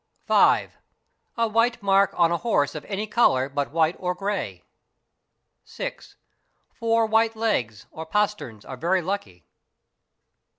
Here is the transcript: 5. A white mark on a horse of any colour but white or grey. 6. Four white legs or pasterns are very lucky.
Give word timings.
5. 0.25 0.77
A 1.37 1.47
white 1.47 1.83
mark 1.83 2.15
on 2.17 2.31
a 2.31 2.37
horse 2.37 2.73
of 2.73 2.83
any 2.85 3.05
colour 3.05 3.47
but 3.49 3.69
white 3.69 3.95
or 3.99 4.15
grey. 4.15 4.63
6. 5.63 6.15
Four 6.73 7.05
white 7.05 7.35
legs 7.35 7.85
or 7.91 8.07
pasterns 8.07 8.65
are 8.65 8.77
very 8.77 9.03
lucky. 9.03 9.45